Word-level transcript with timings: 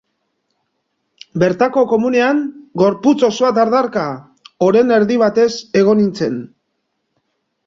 Bertako 1.43 1.83
komunean, 1.91 2.39
gorputz 2.83 3.15
osoa 3.29 3.51
dardarka, 3.59 4.07
oren 4.71 4.95
erdi 4.97 5.19
batez 5.27 5.49
egon 5.85 6.03
nintzen. 6.05 6.43